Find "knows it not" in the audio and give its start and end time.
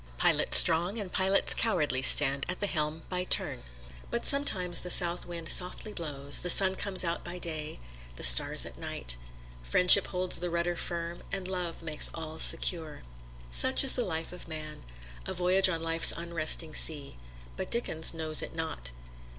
18.11-18.89